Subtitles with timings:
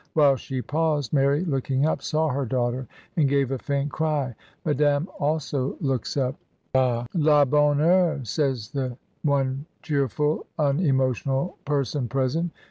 [0.15, 4.33] While she paused, Mary, looking up, saw her daughter, and gave a faint cry.
[4.65, 6.35] Madame also looks up.
[6.73, 12.49] "yl la bonne heureP^ says the one cheerful, un emotional person present.